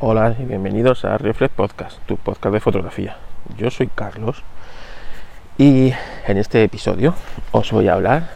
[0.00, 3.16] Hola y bienvenidos a Reflex Podcast, tu podcast de fotografía.
[3.56, 4.44] Yo soy Carlos
[5.58, 5.92] y
[6.24, 7.16] en este episodio
[7.50, 8.30] os voy a hablar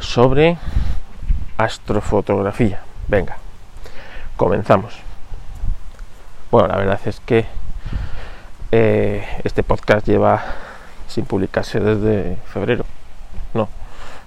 [0.00, 0.56] sobre
[1.58, 2.80] astrofotografía.
[3.06, 3.36] Venga,
[4.38, 4.94] comenzamos.
[6.50, 7.44] Bueno, la verdad es que
[8.72, 10.42] eh, este podcast lleva
[11.06, 12.86] sin publicarse desde febrero.
[13.52, 13.68] No,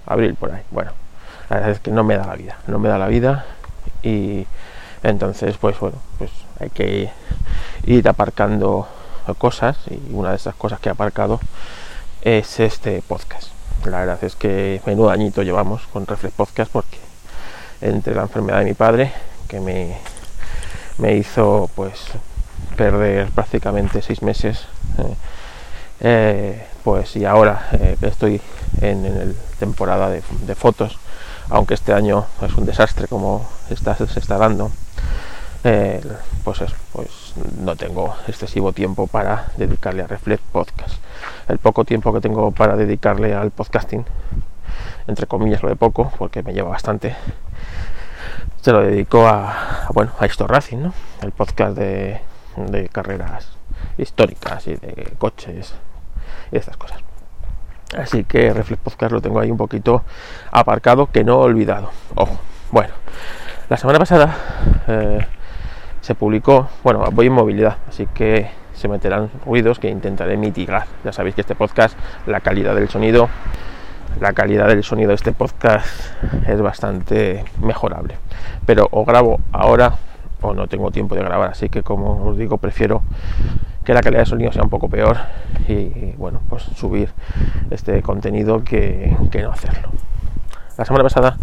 [0.05, 0.61] abril por ahí.
[0.69, 0.91] Bueno,
[1.49, 2.57] la verdad es que no me da la vida.
[2.67, 3.45] No me da la vida
[4.03, 4.45] y
[5.03, 7.09] entonces pues bueno, pues hay que
[7.85, 8.87] ir aparcando
[9.37, 11.39] cosas y una de esas cosas que he aparcado
[12.21, 13.47] es este podcast.
[13.85, 16.97] La verdad es que menudo añito llevamos con Reflex Podcast porque
[17.81, 19.11] entre la enfermedad de mi padre
[19.47, 19.97] que me,
[20.99, 21.99] me hizo pues
[22.77, 24.65] perder prácticamente seis meses
[24.99, 25.15] eh,
[26.01, 28.39] eh, pues y ahora eh, estoy
[28.81, 30.21] en, en temporada de,
[30.55, 30.97] fotos
[31.49, 34.71] aunque este año es un desastre como está, se está dando
[35.63, 36.01] eh,
[36.43, 40.95] pues eso, pues no tengo excesivo tiempo para dedicarle a Reflect Podcast
[41.47, 44.05] el poco tiempo que tengo para dedicarle al podcasting
[45.07, 47.15] entre comillas lo de poco porque me lleva bastante
[48.61, 50.93] se lo dedico a, bueno a Racing ¿no?
[51.21, 52.21] el podcast de,
[52.55, 53.61] de carreras
[53.97, 55.73] históricas y de coches
[56.51, 56.99] y estas cosas.
[57.97, 60.03] Así que Reflex Podcast lo tengo ahí un poquito
[60.51, 61.91] aparcado, que no he olvidado.
[62.15, 62.37] Ojo,
[62.71, 62.93] bueno,
[63.69, 64.35] la semana pasada
[64.87, 65.25] eh,
[66.01, 70.85] se publicó, bueno, voy en movilidad, así que se meterán ruidos que intentaré mitigar.
[71.03, 73.29] Ya sabéis que este podcast, la calidad del sonido,
[74.19, 75.87] la calidad del sonido de este podcast
[76.47, 78.15] es bastante mejorable.
[78.65, 79.93] Pero o grabo ahora
[80.41, 83.03] o no tengo tiempo de grabar, así que como os digo, prefiero
[83.85, 85.17] que la calidad de sonido sea un poco peor
[85.67, 87.09] y, bueno, pues subir
[87.69, 89.89] este contenido que, que, no hacerlo.
[90.77, 91.37] La semana pasada,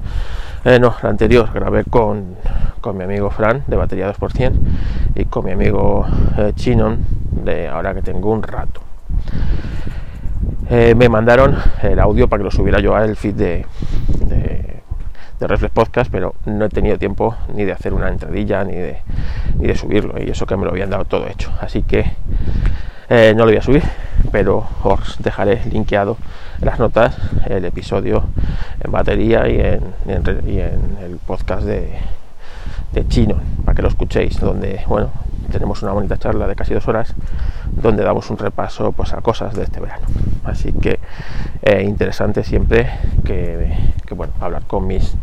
[0.65, 2.37] eh, no, la anterior, grabé con,
[2.81, 4.53] con, mi amigo Fran de batería 2%
[5.15, 6.07] y con mi amigo
[6.39, 7.05] eh, Chinon
[7.45, 8.81] de ahora que tengo un rato.
[10.71, 13.67] Eh, me mandaron el audio para que lo subiera yo al feed de,
[14.27, 14.58] de,
[15.39, 18.99] de Reflex Podcast, pero no he tenido tiempo ni de hacer una entradilla ni de,
[19.59, 21.51] ni de subirlo, y eso que me lo habían dado todo hecho.
[21.61, 22.13] Así que
[23.09, 23.83] eh, no lo voy a subir,
[24.33, 26.17] pero os dejaré linkeado
[26.61, 27.17] las notas
[27.47, 28.25] el episodio
[28.81, 31.91] en batería y en, en, y en el podcast de,
[32.93, 35.11] de Chino, para que lo escuchéis, donde, bueno,
[35.51, 37.15] tenemos una bonita charla de casi dos horas
[37.71, 40.07] donde damos un repaso pues, a cosas de este verano.
[40.45, 40.99] Así que
[41.63, 42.91] eh, interesante siempre
[43.25, 45.15] que, bueno, hablar con mis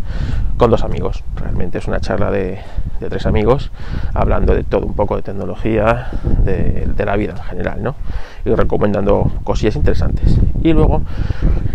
[0.57, 1.23] con dos amigos.
[1.35, 2.59] Realmente es una charla de,
[2.99, 3.71] de tres amigos
[4.13, 6.09] hablando de todo un poco de tecnología,
[6.43, 7.95] de, de, la vida en general, ¿no?
[8.45, 10.37] Y recomendando cosillas interesantes.
[10.61, 11.01] Y luego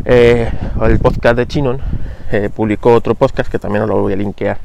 [0.05, 0.51] eh,
[0.83, 1.79] el podcast de Chinon
[2.33, 4.59] eh, publicó otro podcast que también os lo voy a linkear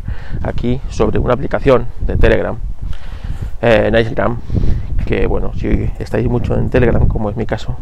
[0.44, 2.58] aquí sobre una aplicación de Telegram
[3.62, 4.40] eh, Nicegram,
[5.06, 7.78] que bueno, si estáis mucho en Telegram, como es mi caso,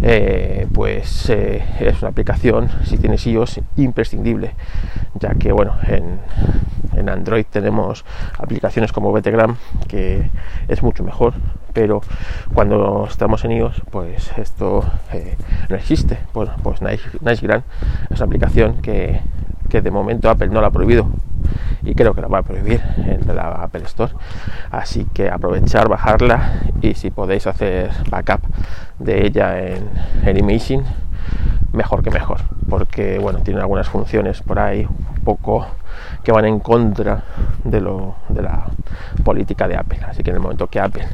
[0.00, 4.54] eh, pues eh, es una aplicación, si tienes iOS, imprescindible,
[5.14, 6.18] ya que bueno, en,
[6.96, 8.04] en Android tenemos
[8.38, 9.56] aplicaciones como Bettegram,
[9.88, 10.30] que
[10.68, 11.34] es mucho mejor,
[11.72, 12.02] pero
[12.52, 15.36] cuando estamos en iOS, pues esto eh,
[15.68, 16.18] no existe.
[16.32, 17.62] Pues, pues Nice, Nicegram
[18.10, 19.20] es una aplicación que,
[19.72, 21.06] que de momento Apple no la ha prohibido
[21.82, 24.12] y creo que la va a prohibir en la Apple Store.
[24.70, 28.42] Así que aprovechar, bajarla y si podéis hacer backup
[28.98, 29.88] de ella en,
[30.26, 30.84] en
[31.72, 35.66] mejor que mejor, porque bueno, tiene algunas funciones por ahí un poco
[36.22, 37.24] que van en contra
[37.64, 38.66] de la
[39.24, 40.00] política de Apple.
[40.06, 41.06] Así que en el momento que Apple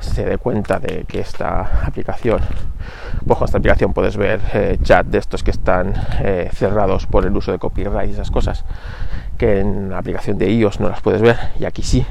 [0.00, 2.40] se dé cuenta de que esta aplicación,
[3.26, 7.36] con esta aplicación puedes ver eh, chat de estos que están eh, cerrados por el
[7.36, 8.64] uso de copyright y esas cosas,
[9.38, 12.06] que en la aplicación de iOS no las puedes ver y aquí sí,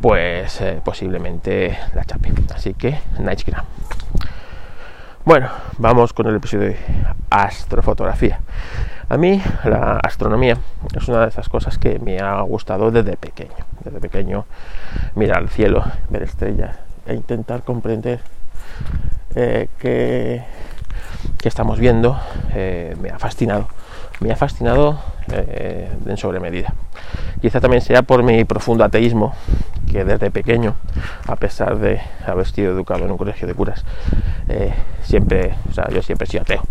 [0.00, 2.32] pues eh, posiblemente la chape.
[2.54, 3.64] Así que Nightgram.
[5.24, 6.78] Bueno, vamos con el episodio de
[7.28, 8.40] astrofotografía.
[9.10, 10.56] A mí la astronomía
[10.94, 13.66] es una de esas cosas que me ha gustado desde pequeño.
[13.84, 14.46] Desde pequeño
[15.14, 18.20] mirar al cielo, ver estrellas e intentar comprender
[19.34, 20.44] eh, qué,
[21.42, 22.20] estamos viendo
[22.54, 23.68] eh, me ha fascinado.
[24.20, 24.98] Me ha fascinado
[25.32, 26.74] eh, en sobremedida.
[27.40, 29.34] Quizá también sea por mi profundo ateísmo,
[29.90, 30.74] que desde pequeño,
[31.26, 33.84] a pesar de haber sido educado en un colegio de curas,
[34.48, 34.72] eh,
[35.02, 36.62] siempre, o sea, yo siempre he sido ateo,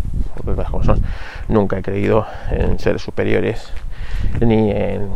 [0.84, 1.02] son.
[1.48, 3.72] Nunca he creído en seres superiores
[4.40, 5.08] ni en,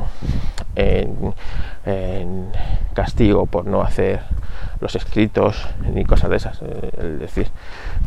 [0.77, 2.53] en,
[2.95, 4.21] castigo por no hacer
[4.83, 6.61] los escritos ni cosas de esas.
[6.61, 7.49] Es decir,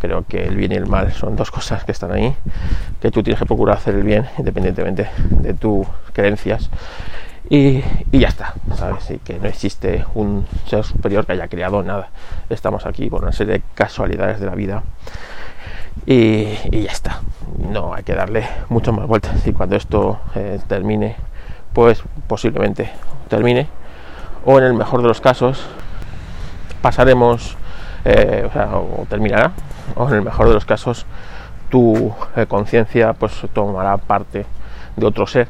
[0.01, 2.35] creo que el bien y el mal son dos cosas que están ahí,
[3.01, 6.69] que tú tienes que procurar hacer el bien independientemente de tus creencias
[7.49, 7.81] y,
[8.11, 9.09] ya está, ¿sabes?
[9.11, 12.09] Y que no existe un ser superior que haya creado nada.
[12.49, 14.83] Estamos aquí por una serie de casualidades de la vida
[16.05, 17.21] y, ya está.
[17.71, 19.45] No hay que darle mucho más vueltas.
[19.47, 21.15] Y cuando esto eh, termine,
[21.73, 22.89] pues posiblemente
[23.29, 23.67] termine.
[24.43, 25.65] O en el mejor de los casos,
[26.85, 27.57] pasaremos,
[28.05, 28.69] eh, o, sea,
[29.09, 29.53] terminará.
[29.95, 31.07] O en el mejor de los casos,
[31.71, 34.45] tu eh, conciencia pues tomará parte
[34.95, 35.47] de otro ser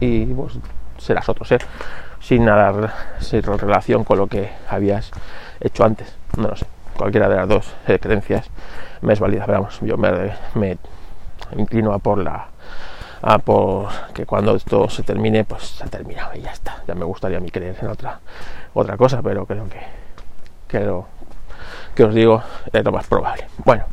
[0.00, 0.58] y pues,
[0.98, 1.62] serás otro ser
[2.18, 5.12] sin nada sin relación con lo que habías
[5.60, 6.66] hecho antes no lo sé
[6.96, 8.50] cualquiera de las dos eh, creencias
[9.00, 10.76] me es válida vamos yo me,
[11.56, 12.48] inclino a por la
[13.22, 16.96] a por que cuando esto se termine pues se ha terminado y ya está ya
[16.96, 18.18] me gustaría a mí creer en otra
[18.74, 20.03] otra cosa pero creo que
[20.66, 21.06] creo
[21.94, 23.84] que os digo es lo más probable bueno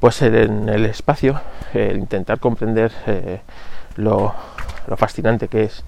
[0.00, 1.40] pues en el espacio
[1.72, 3.40] el intentar comprender eh,
[3.96, 4.34] lo,
[4.96, 5.84] fascinante que es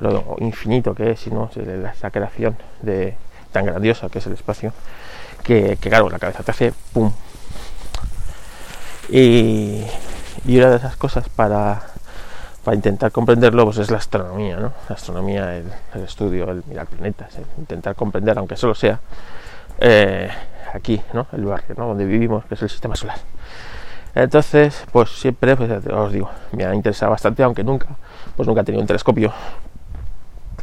[0.00, 1.50] lo infinito que es y no
[1.90, 3.16] esa creación de
[3.52, 4.72] tan grandiosa que es el espacio
[5.42, 7.12] que, claro la cabeza te hace pum
[9.08, 9.84] y,
[10.46, 11.80] una de esas cosas para,
[12.64, 14.72] para intentar comprenderlo pues es la astronomía ¿no?
[14.88, 15.72] la astronomía el,
[16.02, 19.00] estudio el mirar planetas intentar comprender aunque solo sea
[19.78, 20.30] eh,
[20.72, 21.26] aquí ¿no?
[21.32, 21.88] el barrio ¿no?
[21.88, 23.18] donde vivimos que es el sistema solar
[24.14, 27.88] entonces, pues siempre, pues os digo, me ha interesado bastante, aunque nunca,
[28.36, 29.32] pues nunca he tenido un telescopio,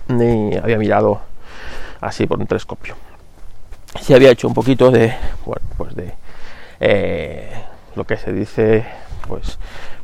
[0.08, 1.20] ni había mirado
[2.00, 2.96] así por un telescopio.
[4.00, 5.14] Sí había hecho un poquito de,
[5.46, 6.14] bueno, pues de
[6.80, 7.52] eh,
[7.96, 8.86] lo que se dice,
[9.28, 9.58] pues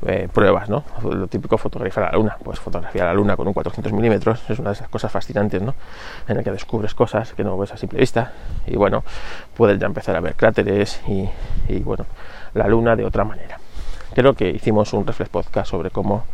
[0.06, 0.84] eh, pruebas, ¿no?
[1.04, 4.70] Lo típico fotografiar la luna, pues fotografiar la luna con un 400 milímetros es una
[4.70, 5.74] de esas cosas fascinantes, ¿no?
[6.28, 8.32] En la que descubres cosas que no ves a simple vista
[8.66, 9.04] y bueno,
[9.56, 11.30] puedes ya empezar a ver cráteres y,
[11.80, 12.06] bueno,
[12.54, 13.60] la luna de otra manera.
[14.14, 16.26] Creo que hicimos un reflex podcast sobre cómo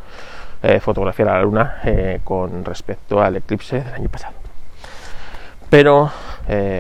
[0.62, 4.36] eh, fotografiar a la luna eh, con respecto al eclipse del año pasado.
[5.70, 6.12] Pero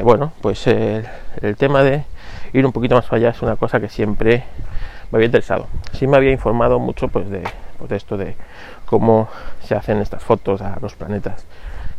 [0.03, 1.07] bueno, pues el,
[1.57, 2.03] tema de
[2.51, 4.44] ir un poquito más allá es una cosa que siempre
[5.11, 5.67] me había interesado.
[5.94, 7.44] Sí me había informado mucho pues de,
[7.77, 8.35] pues de esto de
[8.85, 9.29] cómo
[9.61, 11.45] se hacen estas fotos a los planetas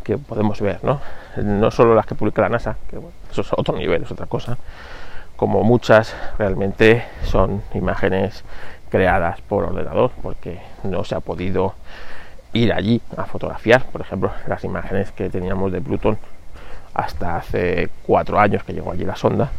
[0.03, 1.01] que podemos ver, ¿no?
[1.37, 2.99] No solo las que publica la NASA, que
[3.31, 4.59] eso es otro nivel, es otra cosa,
[5.37, 8.45] como muchas realmente son imágenes
[8.91, 11.75] creadas por ordenador porque no se ha podido
[12.53, 16.17] ir allí a fotografiar por ejemplo las imágenes que teníamos de Plutón
[16.95, 19.51] hasta hace cuatro años que llegó allí la sonda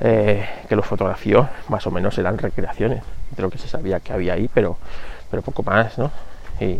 [0.00, 4.12] eh, que lo fotografió más o menos eran recreaciones de lo que se sabía que
[4.12, 4.76] había ahí pero
[5.30, 6.10] pero poco más no
[6.60, 6.78] y,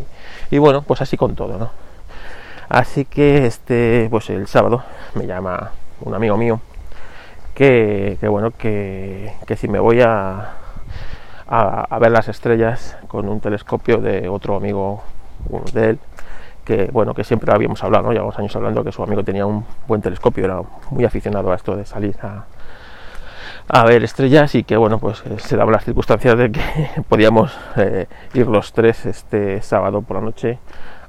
[0.51, 1.71] y bueno pues así con todo no
[2.69, 4.83] así que este pues el sábado
[5.15, 6.61] me llama un amigo mío
[7.55, 10.55] que, bueno, que, si me voy a,
[11.47, 15.03] a, ver las estrellas con un telescopio de otro amigo
[15.73, 15.99] de él,
[16.65, 18.13] que bueno, que siempre habíamos hablado, ¿no?
[18.13, 21.77] llevamos años hablando que su amigo tenía un buen telescopio, era muy aficionado a esto
[21.77, 22.45] de salir a,
[23.69, 26.63] a ver estrellas y que bueno, pues eh, se daban las circunstancias de que
[27.09, 30.59] podíamos eh, ir los tres este sábado por la noche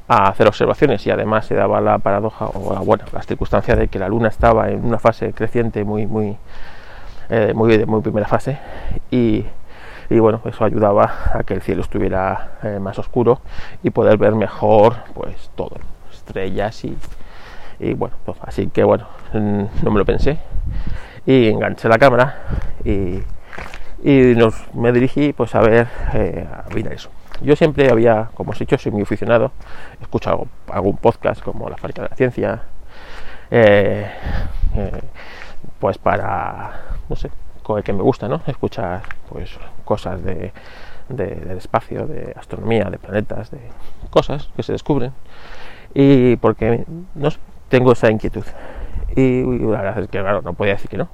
[0.08, 3.88] a hacer observaciones y además se daba la paradoja o la, bueno, las circunstancias de
[3.88, 6.38] que la luna estaba en una fase creciente muy muy
[7.30, 8.60] eh, muy muy primera fase
[9.10, 9.46] y,
[10.10, 13.42] y, bueno eso ayudaba a que el cielo estuviera más oscuro
[13.82, 15.78] y poder ver mejor pues todo
[16.14, 16.96] estrellas y,
[17.80, 20.38] y bueno así que bueno no me lo pensé
[21.26, 22.36] y enganché la cámara
[22.84, 23.20] y,
[24.04, 27.10] y nos, me dirigí pues a ver eh, a mirar eso.
[27.42, 29.52] Yo siempre había, como os he dicho, soy muy aficionado,
[30.00, 32.62] he escuchado algún podcast como La Fábrica de la Ciencia,
[33.52, 34.10] eh,
[34.76, 35.02] eh,
[35.80, 36.80] pues para,
[37.10, 37.30] no sé,
[37.84, 38.42] que me gusta, ¿no?
[38.46, 40.54] Escuchar pues cosas de,
[41.10, 43.60] del espacio, de astronomía, de planetas, de
[44.12, 45.12] cosas que se descubren.
[45.94, 47.30] Y porque no
[47.70, 48.44] tengo esa inquietud
[49.16, 51.10] y, la verdad es que claro, no podía decir que no.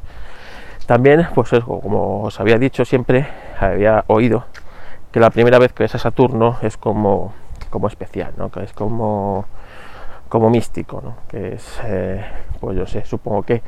[0.86, 3.28] También, pues como os había dicho, siempre
[3.60, 4.46] había oído
[5.12, 7.34] que la primera vez que ves a Saturno es como,
[7.70, 8.50] como especial, ¿no?
[8.50, 9.46] que es como,
[10.30, 11.16] como místico, ¿no?
[11.28, 12.24] que es, eh,
[12.60, 13.62] pues yo sé, supongo que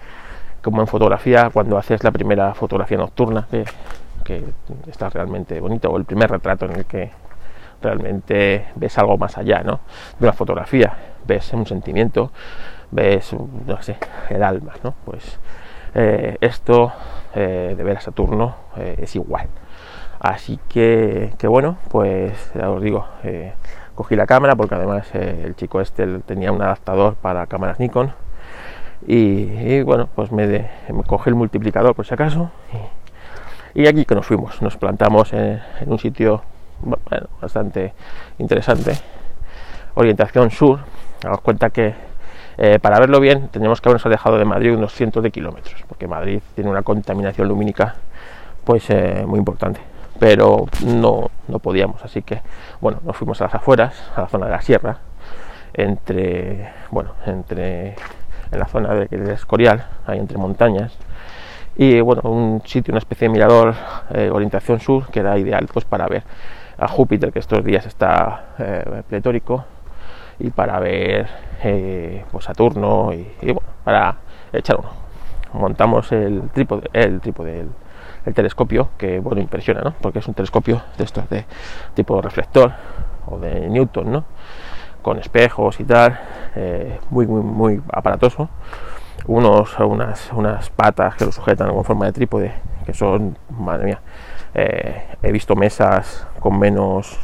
[0.61, 3.65] como en fotografía, cuando haces la primera fotografía nocturna, que,
[4.23, 4.45] que
[4.87, 7.11] está realmente bonito, o el primer retrato en el que
[7.81, 9.81] realmente ves algo más allá ¿no?
[10.17, 10.95] de la fotografía,
[11.27, 12.31] ves un sentimiento,
[12.93, 13.97] ves, no sé,
[14.29, 14.93] el alma, ¿no?
[15.05, 15.39] Pues
[15.95, 16.91] eh, esto
[17.35, 19.47] eh, de ver a Saturno es igual.
[20.23, 23.51] Así que, bueno, pues ya os digo, eh,
[23.93, 28.13] cogí la cámara porque además eh, el chico este tenía un adaptador para cámaras Nikon.
[29.05, 30.69] Y, bueno, pues me,
[31.07, 32.51] cogí el multiplicador por si acaso.
[33.73, 36.41] Y, aquí que nos fuimos, nos plantamos en, un sitio
[37.41, 37.93] bastante
[38.37, 38.93] interesante,
[39.95, 40.79] orientación sur.
[41.21, 41.95] Damos cuenta que
[42.57, 46.07] eh, para verlo bien tenemos que habernos alejado de Madrid unos cientos de kilómetros, porque
[46.07, 47.95] Madrid tiene una contaminación lumínica
[48.63, 49.79] pues eh, muy importante.
[50.19, 52.41] Pero no, no podíamos, así que
[52.79, 54.99] bueno, nos fuimos a las afueras, a la zona de la sierra,
[55.73, 57.95] entre, bueno, entre
[58.51, 60.95] en la zona de Escorial, ahí entre montañas,
[61.75, 63.73] y bueno, un sitio, una especie de mirador,
[64.13, 66.23] eh, orientación sur, que era ideal pues para ver
[66.77, 68.45] a Júpiter, que estos días está
[69.09, 69.65] pletórico,
[70.43, 71.27] y para ver
[71.63, 74.17] eh, pues Saturno, y, bueno, para
[74.51, 74.89] echar uno.
[75.53, 77.65] Montamos el trípode, el trípode,
[78.25, 79.95] el, telescopio, que bueno, impresiona, ¿no?
[79.99, 81.45] Porque es un telescopio de estos de
[81.95, 82.71] tipo reflector
[83.25, 84.25] o de Newton, ¿no?
[85.01, 86.19] Con espejos y tal,
[87.09, 88.49] muy, muy, muy aparatoso
[89.27, 92.53] unos, unas, unas patas que lo sujetan con forma de trípode,
[92.85, 93.99] que son, madre mía,
[94.53, 97.17] eh, he visto mesas con menos,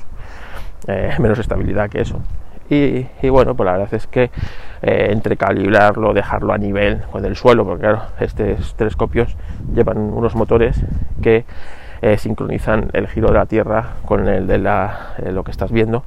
[0.88, 2.22] eh, menos estabilidad que eso.
[2.70, 4.30] Y, bueno, pues la verdad es que
[4.82, 9.36] eh, entre calibrarlo, dejarlo a nivel con el suelo, porque claro, estos telescopios
[9.74, 10.80] llevan unos motores
[11.22, 11.46] que
[12.18, 16.06] sincronizan el giro de la Tierra con el de la, lo que estás viendo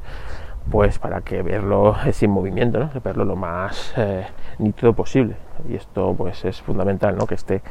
[0.71, 2.91] pues para que verlo sin movimiento, ¿no?
[3.03, 4.27] verlo lo más eh,
[4.59, 5.37] nítido posible.
[5.69, 7.27] Y esto pues es fundamental, ¿no?
[7.27, 7.63] que esté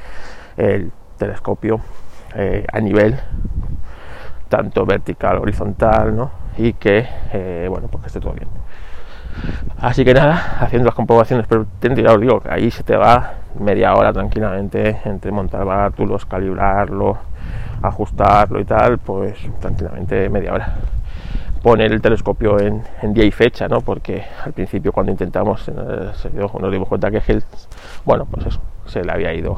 [0.57, 1.81] el telescopio
[2.36, 3.17] eh, a nivel
[4.50, 6.31] tanto vertical, horizontal, ¿no?
[6.57, 8.50] y que eh, bueno, pues que esté todo bien.
[9.79, 13.33] Así que nada, haciendo las comprobaciones, pero ya os digo que ahí se te va
[13.59, 17.17] media hora tranquilamente entre montar bártulos, calibrarlo,
[17.81, 20.75] ajustarlo y tal, pues tranquilamente media hora
[21.61, 22.83] poner el telescopio en,
[23.13, 23.81] día y fecha, ¿no?
[23.81, 27.21] Porque al principio cuando intentamos nos dimos cuenta que
[28.03, 29.57] bueno, pues eso, se le había ido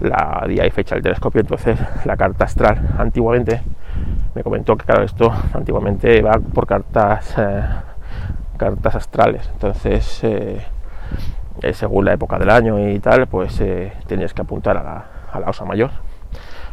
[0.00, 3.62] la día y fecha del telescopio, entonces la carta astral antiguamente
[4.34, 7.62] me comentó que claro esto antiguamente va por cartas eh,
[8.60, 10.62] cartas astrales, entonces eh,
[11.72, 13.62] según la época del año y tal, pues
[14.06, 15.90] tenías que apuntar a la, a la osa mayor,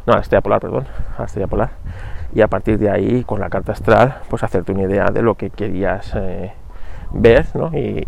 [0.06, 1.70] no a la estrella polar, perdón, a la estrella polar
[2.34, 5.36] y a partir de ahí con la carta astral pues hacerte una idea de lo
[5.36, 6.52] que querías eh,
[7.12, 7.46] ver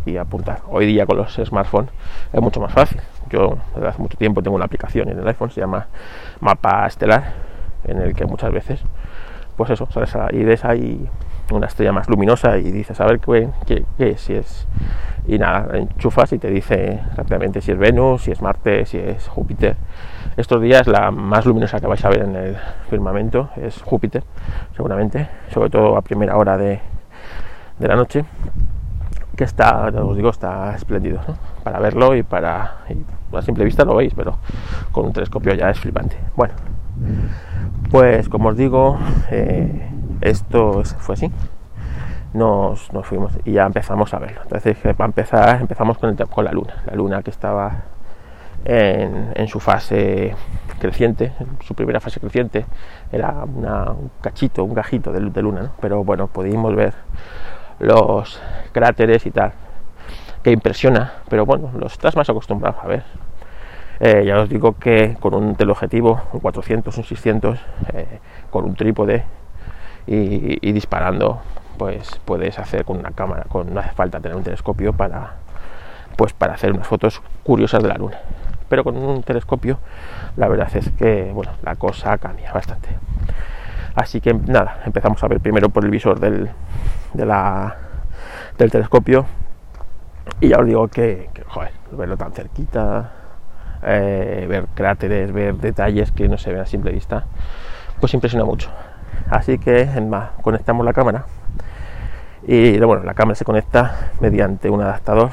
[0.05, 0.59] y, apuntar.
[0.67, 1.89] Hoy día con los smartphones
[2.33, 2.99] es mucho más fácil.
[3.29, 5.87] Yo desde hace mucho tiempo tengo una aplicación en el iPhone, se llama
[6.41, 7.33] Mapa Estelar,
[7.85, 8.81] en el que muchas veces
[9.55, 11.09] pues eso, sales y ves ahí
[11.51, 13.49] una estrella más luminosa y dices a ver qué,
[13.97, 14.67] qué, si es
[15.27, 19.27] y nada, enchufas y te dice rápidamente si es Venus, si es Marte, si es
[19.27, 19.75] Júpiter.
[20.37, 22.57] Estos días la más luminosa que vais a ver en el
[22.89, 24.23] firmamento es Júpiter,
[24.75, 26.79] seguramente, sobre todo a primera hora de,
[27.79, 28.25] la noche,
[29.35, 31.19] que está, os digo, está espléndido,
[31.63, 32.77] para verlo y para,
[33.33, 34.37] a simple vista lo veis, pero
[34.91, 36.17] con un telescopio ya es flipante.
[36.35, 36.53] Bueno,
[37.91, 38.97] pues como os digo,
[39.31, 39.89] eh,
[40.21, 41.31] esto fue así.
[42.33, 44.41] Nos, fuimos y ya empezamos a verlo.
[44.43, 47.83] Entonces, para empezar, empezamos con, el, con la luna, la luna que estaba
[48.65, 50.35] en, su fase
[50.79, 52.65] creciente, en su primera fase creciente,
[53.11, 56.93] era un cachito, un gajito de, de luna, pero bueno, pudimos ver
[57.79, 58.39] los
[58.71, 59.53] cráteres y tal,
[60.43, 63.03] que impresiona, pero bueno, los estás más acostumbrados a ver.
[64.01, 67.59] Eh, ya os digo que con un teleobjetivo, un 400, un 600,
[67.93, 69.25] eh, con un trípode
[70.11, 71.41] y, disparando,
[71.77, 75.35] pues puedes hacer con una cámara, con, no hace falta tener un telescopio para,
[76.17, 78.17] pues para hacer unas fotos curiosas de la luna
[78.69, 79.79] pero con un telescopio
[80.37, 82.89] la verdad es que bueno, la cosa cambia bastante.
[83.95, 86.49] Así que nada, empezamos a ver primero por el visor del,
[87.13, 87.75] de la,
[88.57, 89.25] del telescopio
[90.39, 93.11] y ya os digo que, joder, verlo tan cerquita,
[93.81, 97.25] eh, ver cráteres, ver detalles que no se ven a simple vista,
[97.99, 98.69] pues impresiona mucho.
[99.29, 99.87] Así que
[100.41, 101.25] conectamos la cámara.
[102.47, 105.29] Y bueno, la cámara se conecta mediante un adaptador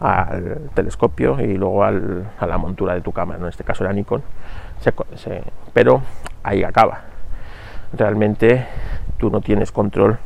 [0.00, 1.90] al telescopio y luego a
[2.46, 4.22] la montura de tu cámara, en este caso era Nikon,
[5.74, 6.00] pero
[6.42, 7.02] ahí acaba.
[7.92, 8.66] Realmente
[9.18, 10.18] tú no tienes control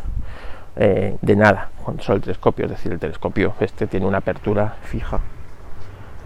[0.77, 4.77] eh, de nada cuando solo el telescopio, es decir, el telescopio este tiene una apertura
[4.83, 5.21] fija,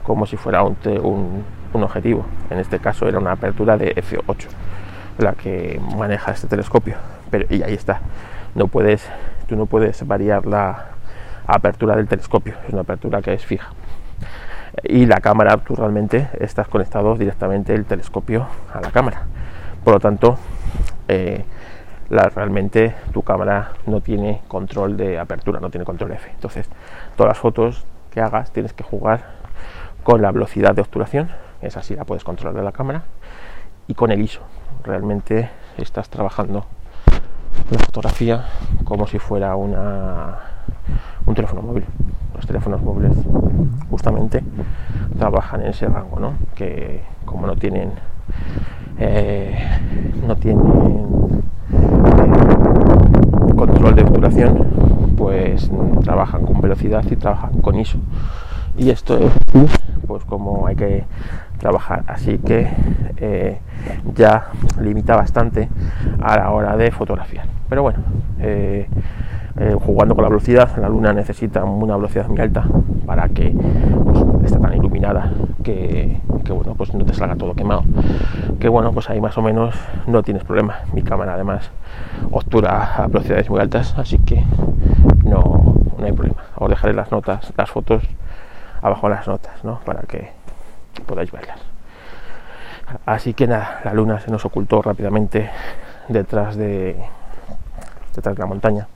[0.03, 2.25] como si fuera un, objetivo.
[2.51, 4.47] En este caso era una apertura de F8,
[5.19, 6.97] la que maneja este telescopio,
[7.31, 8.01] pero y ahí está.
[8.55, 9.07] No puedes,
[9.49, 10.99] tú no puedes variar la,
[11.49, 13.71] apertura del telescopio, es una apertura que es fija.
[14.85, 19.23] Y la cámara, tú realmente estás conectado directamente el telescopio a la cámara.
[19.83, 20.39] Por lo tanto,
[21.09, 21.45] eh,
[22.11, 26.31] realmente tu cámara no tiene control de apertura, no tiene control F.
[26.31, 26.69] Entonces,
[27.17, 29.25] todas las fotos que hagas tienes que jugar
[30.05, 31.31] con la velocidad de obturación,
[31.63, 33.05] esa sí la puedes controlar de la cámara,
[33.87, 34.43] y con el ISO.
[34.89, 36.65] Realmente estás trabajando
[37.71, 38.47] la fotografía
[38.85, 40.39] como si fuera una
[41.27, 41.85] un teléfono móvil.
[42.35, 43.13] Los teléfonos móviles
[43.91, 44.43] justamente
[45.19, 46.33] trabajan en ese rango, ¿no?
[46.55, 47.93] Que como no tienen
[48.99, 49.59] eh,
[50.27, 52.33] no tienen eh,
[53.57, 55.71] control de obturación, pues
[56.03, 57.99] trabajan con velocidad y trabajan con ISO.
[58.79, 59.33] Y esto es
[60.07, 61.05] pues como hay que
[61.59, 62.05] trabajar.
[62.07, 62.69] Así que
[63.19, 63.59] eh,
[64.15, 64.49] ya
[64.81, 65.69] limita bastante
[66.21, 67.47] a la hora de fotografiar.
[67.69, 67.99] Pero bueno,
[68.41, 68.89] eh,
[69.61, 72.65] eh, jugando con la velocidad, la luna necesita una velocidad muy alta
[73.05, 77.83] para que pues, esté tan iluminada que, bueno, pues no te salga todo quemado.
[78.61, 79.75] Que bueno, pues ahí más o menos
[80.07, 80.77] no tienes problema.
[80.93, 81.71] Mi cámara además
[82.31, 84.43] obtura a velocidades muy altas, así que
[85.25, 86.43] no, no hay problema.
[86.57, 88.03] Os dejaré las notas, las fotos
[88.81, 89.81] abajo las notas, ¿no?
[89.85, 90.38] Para que
[91.07, 91.59] podáis verlas.
[93.05, 95.51] Así que nada, la luna se nos ocultó rápidamente
[96.09, 96.97] detrás de
[98.15, 98.89] detrás de la montaña,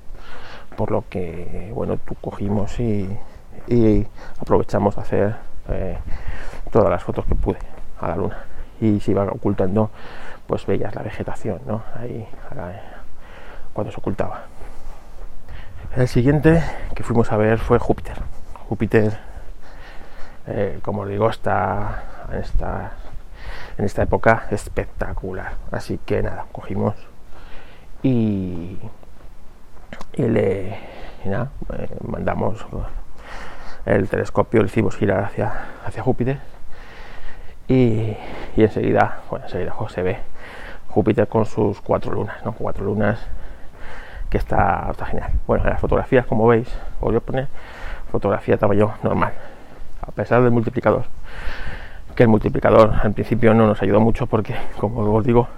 [0.76, 3.08] por lo que bueno, tú cogimos y,
[4.40, 5.36] aprovechamos a hacer
[5.68, 5.96] eh,
[6.72, 7.58] todas las fotos que pude
[8.00, 8.38] a la luna
[8.80, 9.90] y se iba ocultando,
[10.46, 11.82] pues veías la vegetación, ¿no?
[11.94, 12.26] Ahí
[13.72, 14.42] cuando se ocultaba.
[15.96, 16.62] El siguiente
[16.94, 18.16] que fuimos a ver fue Júpiter.
[18.68, 19.18] Júpiter
[20.46, 22.92] eh, como digo, está en esta,
[23.78, 25.54] en esta época espectacular.
[25.70, 26.94] Así que nada, cogimos
[28.02, 28.78] y,
[30.14, 30.68] y le
[31.24, 31.46] eh,
[32.06, 32.66] mandamos
[33.86, 35.52] el telescopio, le hicimos girar hacia,
[35.84, 36.38] hacia Júpiter
[37.68, 38.16] y,
[38.56, 40.18] y enseguida, bueno, enseguida se ve
[40.88, 42.52] Júpiter con sus cuatro lunas, ¿no?
[42.52, 43.18] Cuatro lunas
[44.28, 45.30] que está, está genial.
[45.46, 46.68] Bueno, en las fotografías, como veis,
[47.00, 47.48] os voy a poner
[48.10, 49.32] fotografía tamaño normal
[50.02, 51.04] a pesar del multiplicador.
[52.14, 55.48] Que el multiplicador al principio no nos ayudó mucho porque, como os digo,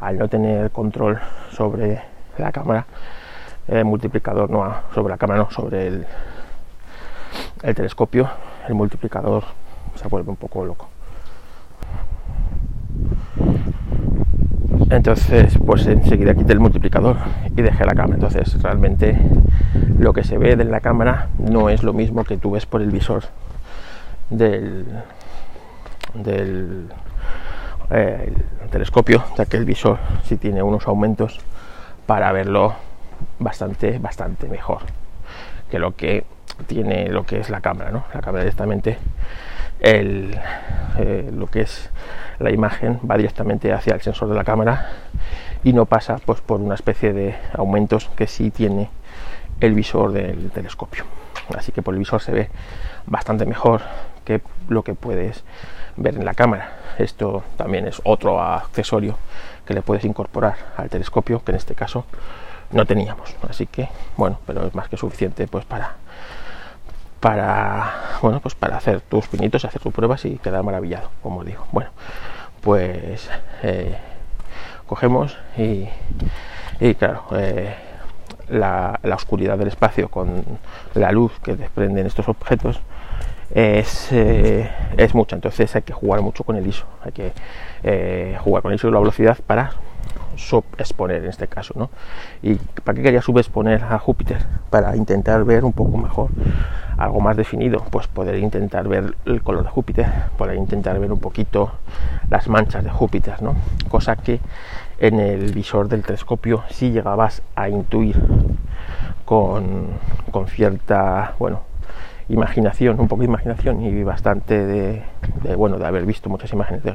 [0.00, 1.18] al no tener control
[1.50, 2.00] sobre
[2.38, 2.86] la cámara,
[3.66, 6.06] el multiplicador no sobre la cámara, no sobre el,
[7.62, 8.28] el telescopio,
[8.68, 9.44] el multiplicador
[9.94, 10.88] se vuelve un poco loco.
[14.90, 17.16] Entonces, pues enseguida quité el multiplicador
[17.56, 18.14] y dejé la cámara.
[18.14, 19.18] Entonces, realmente
[19.98, 22.82] lo que se ve de la cámara no es lo mismo que tú ves por
[22.82, 23.24] el visor
[24.32, 24.86] del,
[26.14, 26.88] del
[27.90, 28.32] eh,
[28.70, 31.40] telescopio, ya que el visor si tiene unos aumentos
[32.06, 32.74] para verlo
[33.38, 34.80] bastante, bastante mejor
[35.70, 36.24] que lo que
[36.66, 38.04] tiene lo que es la cámara, ¿no?
[38.12, 38.98] La cámara directamente
[39.80, 40.38] el,
[40.98, 41.90] eh, lo que es
[42.38, 44.88] la imagen va directamente hacia el sensor de la cámara
[45.64, 48.90] y no pasa pues por una especie de aumentos que sí tiene
[49.60, 51.04] el visor del telescopio.
[51.56, 52.50] Así que por el visor se ve
[53.06, 53.82] bastante mejor
[54.24, 55.44] que lo que puedes
[55.96, 56.78] ver en la cámara.
[56.98, 59.16] Esto también es otro accesorio
[59.66, 62.04] que le puedes incorporar al telescopio, que en este caso
[62.70, 63.34] no teníamos.
[63.48, 65.96] Así que, bueno, pero es más que suficiente pues para
[67.20, 71.66] para bueno pues para hacer tus pinitos, hacer tus pruebas y quedar maravillado, como digo.
[71.70, 71.90] Bueno,
[72.62, 73.28] pues
[73.62, 73.96] eh,
[74.86, 75.88] cogemos y,
[76.94, 77.74] claro, eh,
[78.48, 80.44] la, oscuridad del espacio con
[80.94, 82.80] la luz que desprenden estos objetos
[83.54, 87.32] es, eh, es mucha, entonces hay que jugar mucho con el ISO, hay que
[87.82, 89.72] eh, jugar con el ISO y la velocidad para
[90.36, 91.90] subexponer en este caso, ¿no?
[92.42, 94.38] ¿Y para qué quería subexponer a Júpiter?
[94.70, 96.30] Para intentar ver un poco mejor,
[96.96, 100.06] algo más definido, pues poder intentar ver el color de Júpiter,
[100.38, 101.72] poder intentar ver un poquito
[102.30, 103.54] las manchas de Júpiter, ¿no?
[103.90, 104.40] Cosa que
[104.98, 108.16] en el visor del telescopio sí llegabas a intuir
[109.26, 109.88] con,
[110.30, 111.71] con cierta, bueno,
[112.32, 115.02] imaginación, un poco de imaginación y bastante de,
[115.56, 116.94] bueno, de haber visto muchas imágenes de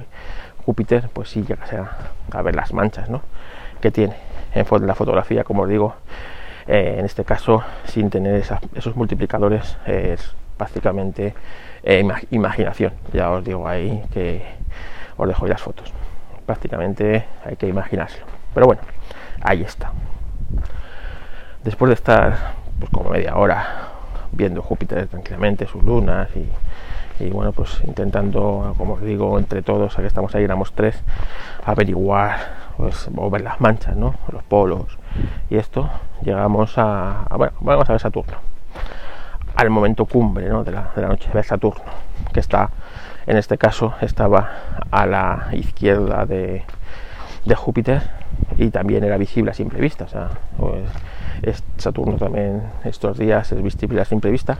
[0.65, 3.21] Júpiter, pues sí llegas a, ver las manchas ¿no?
[3.79, 4.15] que tiene
[4.53, 5.93] en la fotografía, como os digo,
[6.65, 8.43] eh, en este caso sin tener
[8.75, 11.35] esos multiplicadores es prácticamente
[11.83, 12.93] eh, imaginación.
[13.13, 14.41] Ya os digo ahí que
[15.15, 15.93] os dejo las fotos.
[16.45, 18.25] Prácticamente hay que imaginárselo.
[18.53, 18.81] Pero bueno,
[19.41, 19.91] ahí está.
[21.63, 23.86] Después de estar pues como media hora
[24.31, 26.29] viendo Júpiter tranquilamente, sus lunas
[27.19, 31.01] y, bueno, pues intentando, como os digo, entre todos, a que estamos ahí, éramos tres,
[31.65, 32.37] averiguar
[32.77, 34.15] pues, ver las manchas, ¿no?
[34.31, 34.97] los polos
[35.49, 35.89] y esto,
[36.21, 38.37] llegamos a, bueno, vamos a ver Saturno,
[39.55, 40.63] al momento cumbre ¿no?
[40.63, 41.83] de, la, de la noche, ver Saturno,
[42.33, 42.69] que está,
[43.25, 44.49] en este caso, estaba
[44.91, 46.63] a la izquierda de,
[47.45, 48.16] de Júpiter
[48.57, 50.07] y también era visible a simple vista,
[50.57, 54.59] pues, Saturno también estos días es visible a simple vista,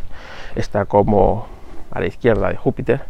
[0.55, 1.47] está como
[1.91, 3.01] a la izquierda de Júpiter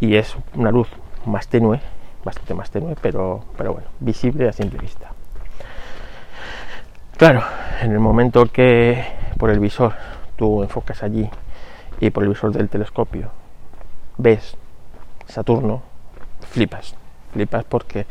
[0.00, 0.88] y es una luz
[1.26, 1.80] más tenue,
[2.24, 5.10] bastante más tenue, pero, pero bueno, visible a simple vista.
[7.16, 7.42] Claro,
[7.82, 9.02] en el momento que
[9.38, 9.94] por el visor
[10.36, 11.28] tú enfocas allí
[12.00, 13.30] y por el visor del telescopio
[14.18, 14.56] ves
[15.26, 15.82] Saturno,
[16.50, 16.94] flipas,
[17.32, 18.06] flipas porque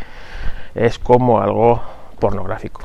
[0.78, 1.82] es como algo
[2.20, 2.82] pornográfico.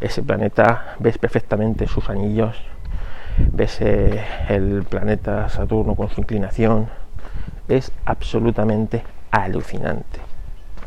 [0.00, 2.56] Ese planeta ves perfectamente sus anillos,
[3.36, 6.88] ves eh, el planeta Saturno con su inclinación,
[7.68, 10.20] es absolutamente alucinante.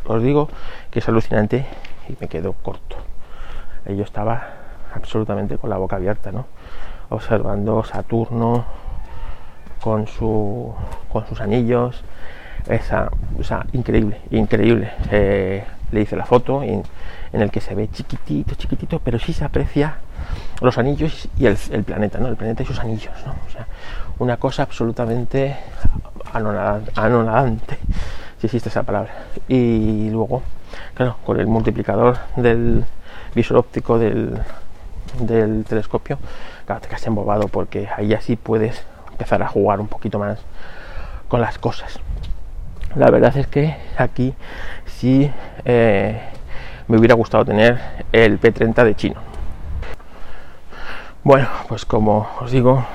[0.06, 0.50] Os digo
[0.90, 1.66] que es alucinante
[2.10, 2.98] y me quedo corto.
[3.86, 4.48] Yo estaba
[4.96, 6.48] absolutamente con la boca abierta, ¿no?
[7.10, 8.66] Observando Saturno
[9.80, 10.74] con, su,
[11.12, 12.04] con sus anillos,
[12.68, 14.92] esa, o increíble, increíble.
[15.12, 16.84] Eh, le hice la foto en,
[17.32, 19.98] el que se ve chiquitito, chiquitito, pero sí se aprecia
[20.62, 22.28] los anillos y el, planeta, ¿no?
[22.28, 23.34] El planeta y sus anillos, ¿no?
[24.20, 25.56] Una cosa absolutamente
[26.34, 27.78] anonadante,
[28.40, 29.14] si existe esa palabra.
[29.48, 30.44] Y luego,
[30.94, 32.86] claro, con el multiplicador del
[33.34, 34.40] visor óptico del,
[35.20, 36.20] del telescopio,
[36.66, 40.40] claro, te quedas embobado porque ahí así puedes empezar a jugar un poquito más
[41.28, 42.00] con las cosas.
[42.96, 44.36] La verdad es que aquí
[44.86, 45.32] sí
[45.66, 46.22] eh,
[46.88, 47.80] me hubiera gustado tener
[48.12, 49.16] el P30 de chino.
[51.24, 52.86] Bueno, pues como os digo,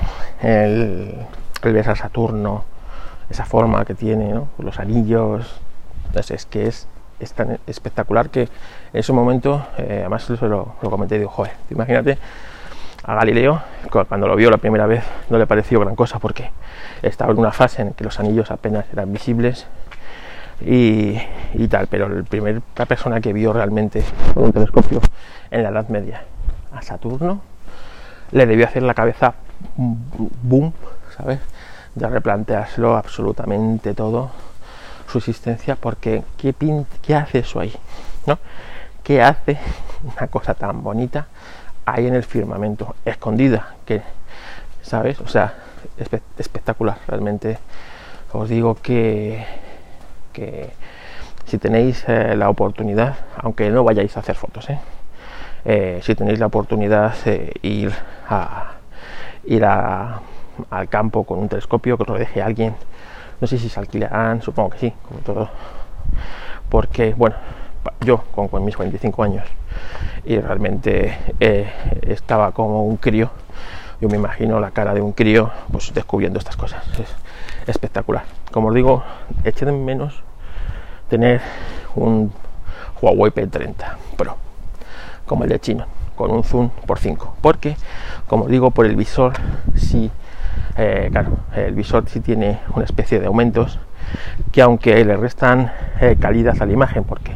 [0.41, 1.15] el,
[1.63, 2.63] el ver a Saturno,
[3.29, 5.59] esa forma que tiene, los anillos,
[6.13, 6.87] pues es que es,
[7.35, 8.49] tan espectacular que en
[8.93, 12.17] ese momento, eh, además lo, lo comenté digo, joder, imagínate
[13.03, 16.51] a Galileo, cuando lo vio la primera vez no le pareció gran cosa porque
[17.01, 19.67] estaba en una fase en que los anillos apenas eran visibles
[20.61, 21.17] y,
[21.69, 25.01] tal, pero la primera persona que vio realmente con un telescopio
[25.51, 26.23] en la Edad Media
[26.73, 27.41] a Saturno
[28.31, 29.33] le debió hacer la cabeza
[29.75, 30.73] boom,
[31.15, 31.39] ¿sabes?
[31.95, 34.31] De replanteárselo absolutamente todo
[35.07, 36.53] su existencia porque ¿qué,
[37.01, 37.73] qué hace eso ahí?
[38.25, 38.37] ¿no?
[39.03, 39.57] ¿Qué hace
[40.03, 41.27] una cosa tan bonita
[41.85, 44.03] ahí en el firmamento, escondida, que,
[44.81, 45.19] ¿sabes?
[45.21, 45.55] O sea,
[46.37, 47.57] espectacular, realmente
[48.31, 49.43] os digo que
[51.49, 54.79] si tenéis eh, la oportunidad, aunque no vayáis a hacer fotos, ¿eh?
[55.65, 57.13] Eh, si tenéis la oportunidad
[57.63, 57.91] ir
[58.29, 58.73] a
[59.45, 62.75] ir al campo con un telescopio, que os lo deje alguien,
[63.41, 65.49] no sé si se alquilarán, supongo que sí, como todo,
[66.69, 67.35] porque bueno,
[68.05, 69.45] yo con, con mis 45 años
[70.23, 71.17] y realmente
[72.01, 73.31] estaba como un crío,
[73.99, 77.09] yo me imagino la cara de un crío pues descubriendo estas cosas, es
[77.67, 78.23] espectacular.
[78.51, 79.03] Como os digo,
[79.43, 80.23] eché de menos
[81.09, 81.41] tener
[81.95, 82.31] un
[83.01, 83.75] Huawei P30
[84.15, 84.37] Pro,
[85.25, 87.75] como el de China, con un zoom por 5, porque,
[88.27, 89.33] como digo, por el visor,
[89.75, 90.11] sí,
[90.77, 93.79] eh, claro, el visor sí tiene una especie de aumentos
[94.51, 97.33] que aunque le restan eh, calidad a la imagen, porque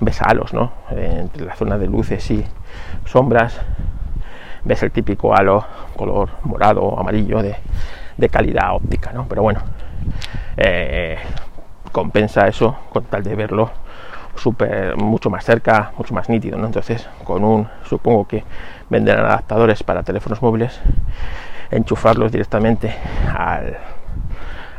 [0.00, 0.72] ves halos, ¿no?
[0.90, 2.44] entre la zona de luces y
[3.04, 3.60] sombras,
[4.64, 5.64] ves el típico halo
[5.96, 7.56] color morado o amarillo de,
[8.28, 9.26] calidad óptica, ¿no?
[9.28, 9.60] Pero bueno,
[10.56, 11.18] eh,
[11.96, 13.70] compensa eso con tal de verlo
[14.36, 16.62] super, mucho más cerca, mucho más nítido.
[16.62, 18.44] Entonces, con un, supongo que
[18.90, 20.78] venderán adaptadores para teléfonos móviles,
[21.70, 22.94] enchufarlos directamente
[23.34, 23.78] al,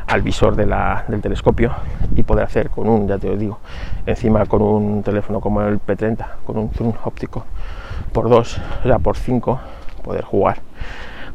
[0.06, 0.64] al visor de
[1.08, 1.72] del telescopio
[2.14, 3.58] y poder hacer con un, ya te lo digo,
[4.06, 7.44] encima con un teléfono como el P30, con un zoom óptico
[8.12, 9.58] por 2, o sea, por 5,
[10.04, 10.58] poder jugar.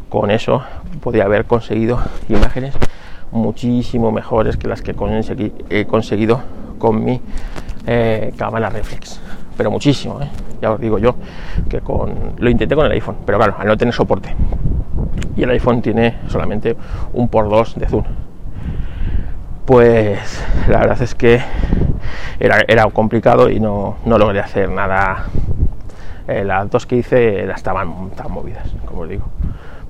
[0.08, 0.64] Con eso
[1.02, 2.74] podría haber conseguido imágenes
[3.34, 4.96] muchísimo mejores que las que
[5.70, 6.42] he conseguido
[6.78, 7.20] con mi
[7.86, 9.20] eh, cámara reflex.
[9.58, 10.30] Pero muchísimo, ¿eh?
[10.62, 11.16] ya os digo yo
[11.70, 14.36] que con lo intenté con el iPhone, pero claro, al no tener soporte.
[15.36, 16.76] Y el iPhone tiene solamente
[17.14, 18.04] un por 2 de zoom.
[19.66, 21.42] Pues la verdad es que
[22.40, 25.26] era, era complicado y no, no logré hacer nada.
[26.28, 29.26] Eh, las dos que hice estaban tan movidas, como os digo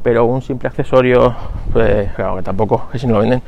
[0.03, 1.33] pero un simple accesorio,
[1.71, 3.41] pues claro, que tampoco, que si no lo venden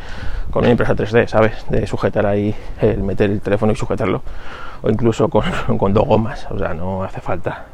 [0.49, 1.65] con una impresa 3D, ¿sabes?
[1.69, 4.21] De sujetar ahí, el meter el teléfono y sujetarlo,
[4.81, 5.43] o incluso con,
[5.77, 7.65] con dos gomas, o sea, no hace falta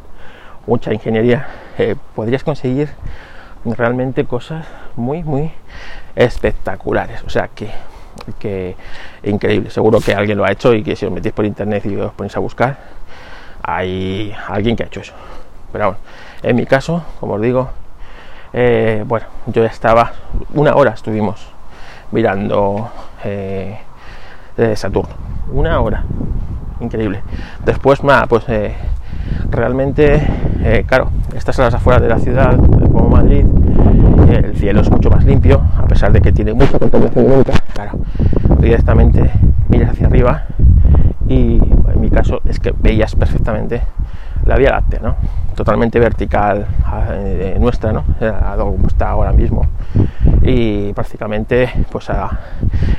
[0.65, 1.47] mucha ingeniería.
[1.77, 2.89] Eh, podrías conseguir
[3.65, 4.65] realmente cosas
[4.95, 5.51] muy, muy
[6.15, 7.69] espectaculares, o sea, que,
[8.39, 8.75] que
[9.23, 9.69] increíble.
[9.69, 12.13] Seguro que alguien lo ha hecho y que si os metéis por internet y os
[12.13, 12.77] ponéis a buscar,
[13.61, 15.13] hay alguien que ha hecho eso.
[15.71, 15.99] Pero bueno,
[16.41, 17.69] en mi caso, como os digo,
[18.53, 20.11] eh, bueno, yo estaba,
[20.53, 21.47] una hora estuvimos
[22.11, 22.89] mirando
[23.23, 23.79] eh,
[24.75, 25.13] Saturno,
[25.51, 26.03] una hora,
[26.79, 27.21] increíble.
[27.65, 28.75] Después, nada, pues eh,
[29.49, 30.21] realmente,
[30.87, 33.45] claro, estas las afueras de la ciudad, como Madrid,
[34.29, 37.93] el cielo es mucho más limpio, a pesar de que tiene mucha contaminación lumínica, claro,
[38.59, 39.31] directamente
[39.69, 40.45] miras hacia arriba
[41.27, 41.59] y
[41.93, 43.81] en mi caso es que veías perfectamente
[44.45, 45.15] la Vía Láctea, ¿no?
[45.55, 46.65] Totalmente vertical
[47.11, 48.03] eh, nuestra, ¿no?
[48.57, 49.67] como está ahora mismo.
[50.41, 52.09] Y prácticamente pues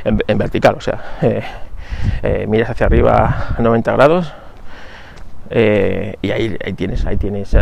[0.05, 1.43] en, vertical, o sea, eh,
[2.23, 4.33] eh, miras hacia arriba a 90 grados
[5.51, 7.55] y ahí, tienes, ahí tienes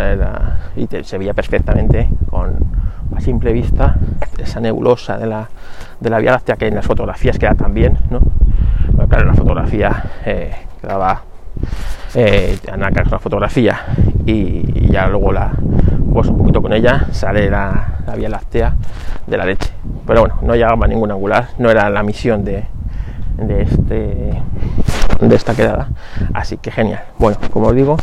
[0.76, 2.54] y se veía perfectamente con
[3.16, 3.96] a simple vista
[4.38, 5.48] esa nebulosa de la,
[5.98, 8.20] de la Vía Láctea que en las fotografías queda también, ¿no?
[9.08, 10.04] claro, en la fotografía
[10.80, 11.22] quedaba
[12.14, 13.80] eh, la fotografía
[14.26, 15.52] y, ya luego la
[16.12, 18.74] pues un poquito con ella sale la, vía láctea
[19.26, 19.70] de la leche.
[20.06, 22.64] Pero bueno no llegaba a ningún angular no era la misión de,
[23.36, 24.42] de este
[25.20, 25.88] de esta quedada.
[26.34, 27.02] Así que genial.
[27.18, 27.96] Bueno como os digo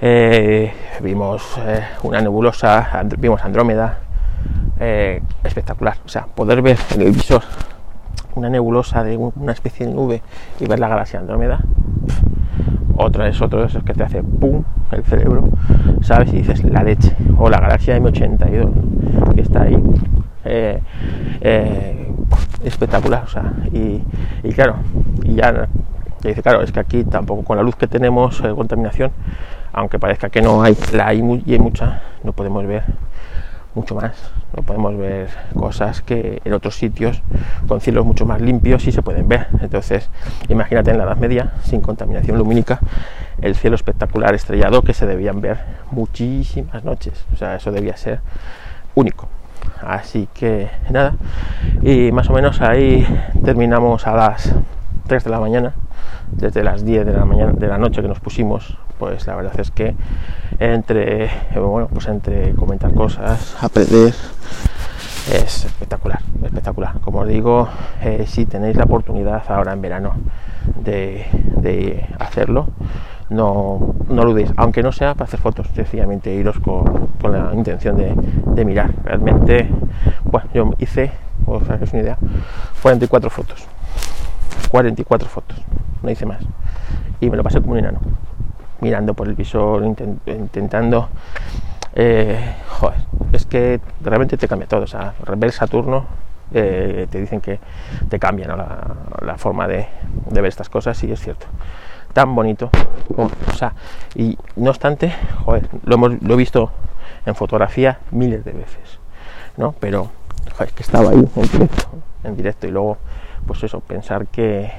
[0.00, 3.98] eh, vimos eh, una nebulosa vimos Andrómeda
[4.80, 5.96] eh, espectacular.
[6.04, 7.42] O sea poder ver en el visor
[8.34, 10.22] una nebulosa de una especie de nube
[10.58, 11.60] y ver la galaxia Andrómeda
[12.96, 15.48] otra es otro de esos que te hace pum el cerebro,
[16.02, 16.32] ¿sabes?
[16.32, 19.76] Y dices la leche, o la galaxia M82, que está ahí.
[20.44, 20.78] Eh,
[21.40, 22.12] eh,
[22.64, 24.00] espectacular, o sea, y,
[24.52, 24.76] claro,
[25.22, 25.68] y ya
[26.22, 29.10] dice, claro, es que aquí tampoco con la luz que tenemos, eh, contaminación,
[29.72, 32.84] aunque parezca que no hay, la hay y hay mucha, no podemos ver
[33.74, 34.33] mucho más.
[34.56, 37.22] No podemos ver cosas que en otros sitios
[37.66, 39.48] con cielos mucho más limpios sí se pueden ver.
[39.60, 40.08] Entonces,
[40.48, 42.78] imagínate en la Edad Media, sin contaminación lumínica,
[43.40, 45.58] el cielo espectacular estrellado que se debían ver
[45.90, 47.24] muchísimas noches.
[47.32, 48.20] O sea, eso debía ser
[48.94, 49.28] único.
[49.82, 51.14] Así que nada,
[51.82, 53.06] y más o menos ahí
[53.44, 54.54] terminamos a las
[55.06, 55.74] 3 de la mañana,
[56.30, 59.58] desde las 10 de la mañana de la noche que nos pusimos pues la verdad
[59.58, 59.94] es que
[60.58, 64.14] entre, bueno, pues entre comentar cosas, aprender,
[65.32, 67.00] es espectacular, espectacular.
[67.00, 67.68] Como os digo,
[68.02, 70.14] eh, si tenéis la oportunidad ahora en verano
[70.82, 72.68] de, hacerlo,
[73.30, 78.64] no, no dudéis, aunque no sea para hacer fotos, sencillamente iros con, la intención de,
[78.64, 78.92] mirar.
[79.02, 79.68] Realmente,
[80.24, 81.10] bueno, yo hice,
[81.46, 82.18] os es una idea,
[82.82, 83.66] 44 fotos.
[84.70, 85.58] 44 fotos,
[86.02, 86.42] no hice más.
[87.20, 88.00] Y me lo pasé como un enano
[88.84, 91.08] mirando por el visor, intentando...
[91.96, 92.98] Eh, joder,
[93.32, 94.82] es que realmente te cambia todo.
[94.82, 96.04] O sea, ver Saturno
[96.52, 97.60] eh, te dicen que
[98.10, 99.86] te cambia la, forma de,
[100.30, 101.46] ver estas cosas y es cierto.
[102.12, 102.68] Tan bonito.
[103.16, 103.72] o sea,
[104.14, 106.70] y no obstante, joder, lo, hemos, lo he visto
[107.24, 108.98] en fotografía miles de veces,
[109.56, 109.74] ¿no?
[109.80, 110.10] Pero,
[110.56, 111.88] joder, que estaba ahí en directo,
[112.24, 112.98] en directo y luego,
[113.46, 114.70] pues eso, pensar que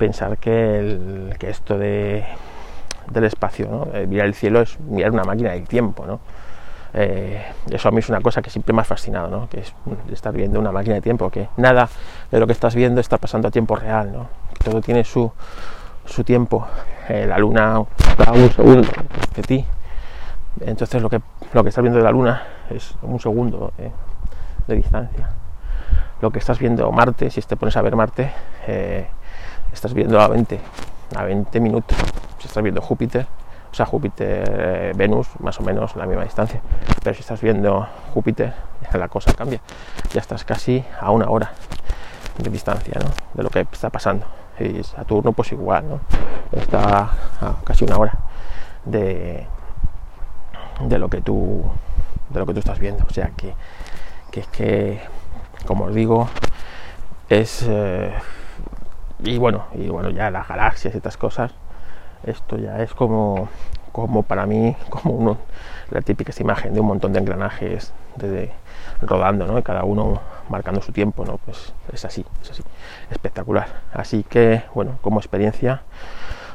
[0.00, 2.24] pensar que, el, que esto de
[3.10, 3.88] del espacio.
[3.92, 6.20] Eh, mirar el cielo es mirar una máquina del tiempo.
[6.94, 9.48] Eh, eso a mí es una cosa que siempre me ha fascinado, ¿no?
[9.48, 9.74] que es
[10.10, 11.88] estar viendo una máquina de tiempo, que nada
[12.30, 14.26] de lo que estás viendo está pasando a tiempo real,
[14.64, 15.30] todo tiene su,
[16.24, 16.66] tiempo.
[17.08, 17.84] Eh, la luna
[18.18, 18.88] da un segundo
[19.36, 19.64] de ti,
[20.60, 21.20] entonces lo que,
[21.52, 23.72] lo estás viendo de la luna es un segundo
[24.66, 25.30] de distancia.
[26.20, 28.32] Lo que estás viendo Marte, si te pones a ver Marte,
[29.72, 30.60] estás viendo a 20,
[31.16, 31.96] a 20 minutos
[32.40, 33.26] si estás viendo Júpiter,
[33.70, 36.60] o sea, Júpiter, Venus, más o menos la misma distancia.
[37.04, 38.52] Pero si estás viendo Júpiter,
[38.92, 39.60] la cosa cambia.
[40.12, 41.52] Ya estás casi a una hora
[42.38, 43.10] de distancia ¿no?
[43.34, 44.26] de lo que está pasando.
[44.58, 46.00] Y Saturno, pues igual, ¿no?
[46.52, 48.12] Está a casi una hora
[48.84, 49.46] de,
[50.80, 51.64] de lo que tú
[52.28, 53.04] de lo que tú estás viendo.
[53.08, 53.54] O sea que,
[54.30, 55.00] que es que,
[55.66, 56.28] como os digo,
[57.28, 58.12] es eh,
[59.20, 61.52] y bueno, y bueno, ya las galaxias y estas cosas
[62.24, 63.48] esto ya es como,
[63.92, 65.38] como para mí, como
[65.90, 67.92] la típica imagen de un montón de engranajes
[69.00, 69.58] rodando, ¿no?
[69.58, 71.38] Y cada uno marcando su tiempo, ¿no?
[71.38, 72.62] Pues es así, es así,
[73.10, 73.68] espectacular.
[73.92, 75.82] Así que, bueno, como experiencia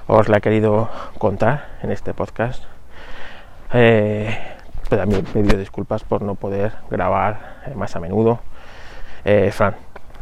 [0.08, 2.64] os la he querido contar en este podcast.
[3.74, 4.38] Eh,
[4.90, 8.40] también pido disculpas por no poder grabar eh, más a menudo.
[9.24, 9.76] Eh, Fran,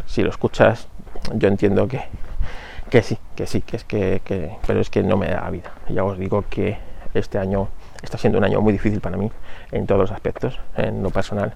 [0.05, 0.87] si lo escuchas,
[1.33, 2.01] yo entiendo que
[2.93, 5.71] que sí, que sí, que es que, pero es que no me da vida.
[5.89, 6.77] Ya os digo que
[7.15, 7.69] este año
[8.03, 9.31] está siendo un año muy difícil para mí
[9.71, 11.55] en todos los aspectos, en lo personal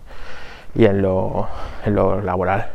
[0.73, 1.47] y en lo,
[1.85, 2.69] en lo laboral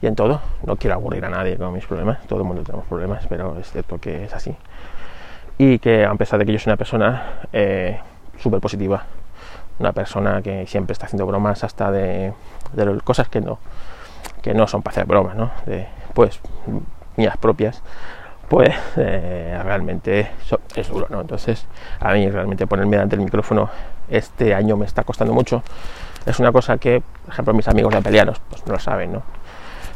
[0.00, 0.40] y en todo.
[0.64, 3.72] No quiero aburrir a nadie con mis problemas, todo el mundo tenemos problemas, pero es
[3.72, 4.54] cierto que es así.
[5.58, 7.98] Y que a pesar de que yo soy una persona eh,
[8.38, 9.02] súper positiva,
[9.80, 12.34] una persona que siempre está haciendo bromas hasta de,
[12.72, 13.58] de cosas que no,
[14.42, 15.50] que no son para hacer bromas, ¿no?
[15.66, 16.40] De, pues
[17.16, 17.82] mías propias,
[18.48, 20.30] pues eh, realmente
[20.74, 21.20] es duro, ¿no?
[21.20, 21.66] Entonces,
[22.00, 23.70] a mí realmente ponerme delante del micrófono
[24.08, 25.62] este año me está costando mucho.
[26.26, 29.22] Es una cosa que, por ejemplo, mis amigos de peleanos pues no lo saben, ¿no?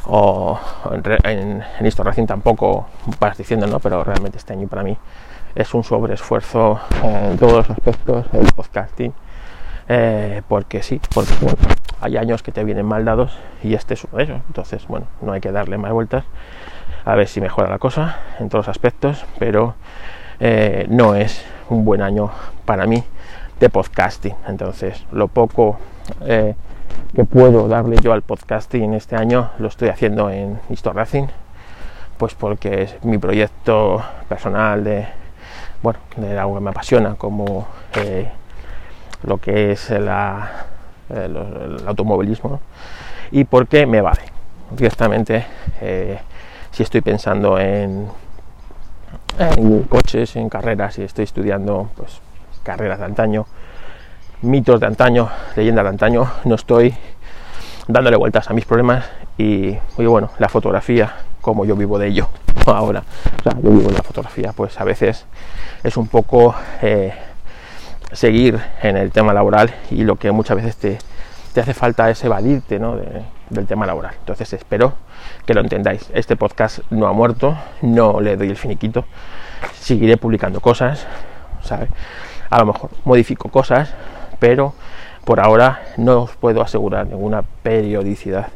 [0.07, 0.59] O
[0.91, 2.87] en, en, en tampoco
[3.19, 3.79] vas diciendo, ¿no?
[3.79, 4.97] Pero realmente este año para mí
[5.53, 9.13] es un sobreesfuerzo en todos los aspectos el podcasting.
[9.87, 11.33] Eh, porque sí, porque
[12.01, 14.41] hay años que te vienen mal dados y este es uno de ellos.
[14.47, 16.23] Entonces, bueno, no hay que darle más vueltas
[17.05, 19.75] a ver si mejora la cosa en todos los aspectos, pero
[20.39, 22.31] eh, no es un buen año
[22.65, 23.03] para mí
[23.59, 24.35] de podcasting.
[24.47, 25.77] Entonces, lo poco
[26.21, 26.55] eh,
[27.15, 31.27] que puedo darle yo al podcasting este año lo estoy haciendo en Histor Racing,
[32.17, 35.07] pues porque es mi proyecto personal de,
[35.83, 38.29] bueno, de algo que me apasiona, como eh,
[39.23, 40.09] lo que es el,
[41.85, 42.59] automovilismo,
[43.31, 44.21] y porque me vale.
[44.71, 45.45] Directamente,
[46.75, 48.09] si estoy pensando en,
[49.39, 52.19] en coches, en carreras, y estoy estudiando pues,
[52.63, 53.45] carreras de antaño,
[54.41, 56.93] mitos de antaño, leyendas de antaño, no estoy
[57.87, 59.05] dándole vueltas a mis problemas
[59.37, 62.27] y, bueno, la fotografía, como yo vivo de ello
[62.65, 63.03] ahora,
[63.39, 65.25] o sea, yo vivo de la fotografía, pues a veces
[65.81, 67.13] es un poco eh,
[68.11, 70.97] seguir en el tema laboral y lo que muchas veces te,
[71.55, 72.97] te hace falta es evadirte ¿no?
[73.49, 74.13] del tema laboral.
[74.19, 74.95] Entonces espero
[75.45, 76.11] que lo entendáis.
[76.13, 79.05] Este podcast no ha muerto, no le doy el finiquito,
[79.73, 81.07] seguiré publicando cosas,
[81.63, 81.87] ¿sabe?
[82.49, 83.93] A lo mejor modifico cosas,
[84.37, 84.73] pero
[85.23, 88.47] por ahora no os puedo asegurar ninguna periodicidad.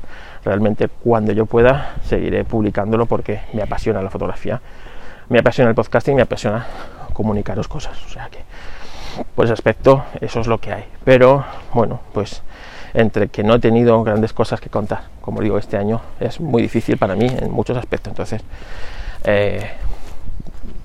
[0.44, 4.60] Realmente cuando yo pueda seguiré publicándolo porque me apasiona la fotografía,
[5.30, 6.68] me apasiona el podcasting, me apasiona
[7.14, 7.98] comunicaros cosas.
[8.06, 8.40] O sea que
[9.36, 10.84] por ese aspecto eso es lo que hay.
[11.06, 12.44] Pero bueno, pues
[12.94, 16.62] entre que no he tenido grandes cosas que contar, como digo, este año es muy
[16.62, 18.12] difícil para mí en muchos aspectos.
[18.12, 18.42] Entonces,
[19.24, 19.70] eh,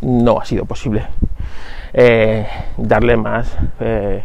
[0.01, 1.07] no ha sido posible
[1.93, 4.23] eh, darle más eh,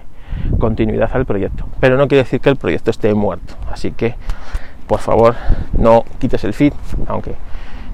[0.60, 1.66] continuidad al proyecto.
[1.80, 3.56] Pero no quiere decir que el proyecto esté muerto.
[3.72, 4.16] Así que,
[4.88, 5.36] por favor,
[5.74, 6.74] no quites el feed,
[7.08, 7.36] aunque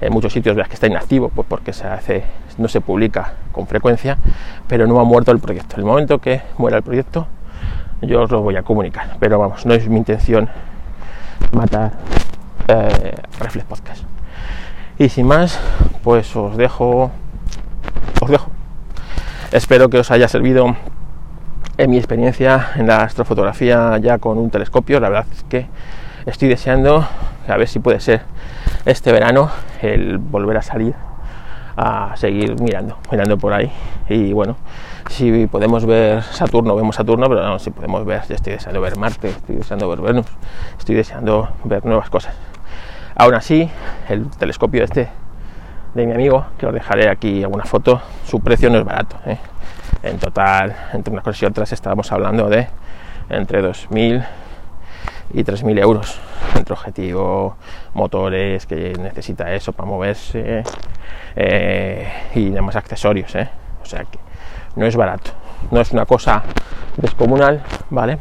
[0.00, 2.24] en muchos sitios veas que está inactivo, pues porque se hace,
[2.58, 4.18] no se publica con frecuencia,
[4.66, 5.76] pero no ha muerto el proyecto.
[5.76, 7.26] El momento que muera el proyecto,
[8.02, 9.16] yo os lo voy a comunicar.
[9.20, 10.48] Pero vamos, no es mi intención
[11.52, 11.92] matar
[12.68, 14.04] eh, Reflex Podcast.
[14.98, 15.60] Y sin más,
[16.02, 17.10] pues os dejo,
[18.20, 18.50] os dejo.
[19.52, 20.76] Espero que os haya servido
[21.78, 25.00] en mi experiencia en la astrofotografía ya con un telescopio.
[25.00, 25.66] La verdad es que
[26.24, 27.06] estoy deseando
[27.46, 28.22] a ver si puede ser
[28.84, 29.50] este verano
[29.82, 30.94] el volver a salir
[31.76, 33.70] a seguir mirando, mirando por ahí.
[34.08, 34.56] Y bueno,
[35.10, 38.96] si podemos ver Saturno, vemos Saturno, pero no, si podemos ver, ya estoy deseando ver
[38.96, 40.26] Marte, estoy deseando ver Venus,
[40.78, 42.34] estoy deseando ver nuevas cosas.
[43.14, 43.70] Aún así,
[44.08, 45.08] el telescopio este
[45.94, 49.16] de mi amigo, que os dejaré aquí alguna foto, su precio no es barato.
[49.26, 49.38] ¿eh?
[50.02, 52.68] En total, entre unas cosas y otras, estábamos hablando de
[53.30, 54.26] entre 2.000
[55.32, 56.20] y 3.000 euros
[56.54, 57.56] entre objetivo,
[57.94, 60.62] motores que necesita eso para moverse
[61.36, 63.34] eh, y demás accesorios.
[63.34, 63.48] ¿eh?
[63.82, 64.18] O sea que
[64.74, 65.30] no es barato,
[65.70, 66.42] no es una cosa
[66.96, 68.18] descomunal, ¿vale?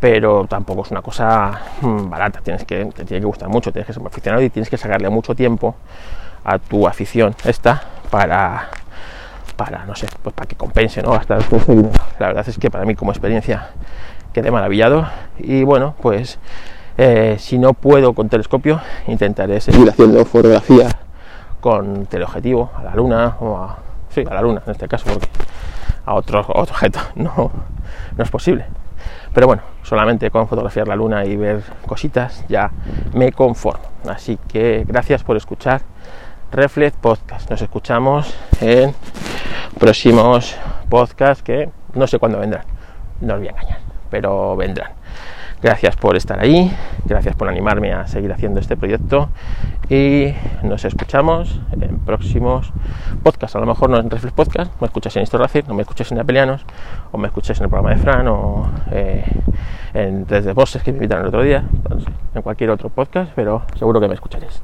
[0.00, 3.86] Pero tampoco es una cosa mm, barata, tienes que, te tiene que gustar mucho, tienes
[3.86, 5.76] que ser aficionado y tienes que sacarle mucho tiempo
[6.44, 8.68] a tu afición esta para
[9.56, 11.12] para no sé, pues para que compense, ¿no?
[11.12, 11.44] Gastar
[12.18, 13.70] La verdad es que para mí como experiencia
[14.32, 15.06] quedé maravillado
[15.38, 16.38] y bueno, pues
[16.98, 20.88] eh, si no puedo con telescopio, intentaré seguir haciendo fotografía
[21.64, 23.78] con teleobjetivo a la luna o a,
[24.10, 25.26] sí, a la luna en este caso, porque
[26.04, 27.50] a otro, objeto no,
[28.14, 28.66] no es posible.
[29.32, 32.70] Pero bueno, solamente con fotografiar la luna y ver cositas ya
[33.14, 33.82] me conformo.
[34.06, 35.80] Así que gracias por escuchar
[36.52, 37.48] Reflex Podcast.
[37.48, 38.94] Nos escuchamos en
[39.78, 40.54] próximos
[40.90, 42.66] podcasts que no sé cuándo vendrán.
[43.22, 43.78] No os voy a engañar,
[44.10, 44.90] pero vendrán.
[45.64, 46.70] Gracias por estar ahí,
[47.06, 49.30] gracias por animarme a seguir haciendo este proyecto
[49.88, 52.70] y nos escuchamos en próximos
[53.22, 53.56] podcasts.
[53.56, 56.18] A lo mejor no en Reflex Podcast, me escuchas en Historracir, no me escuchas en
[56.18, 56.66] Apelianos,
[57.12, 59.24] o me escuchas en el programa de Fran, o eh,
[59.94, 61.64] en Desde Bosses que me invitan el otro día,
[62.34, 64.60] en cualquier otro podcast, pero seguro que me escucharéis.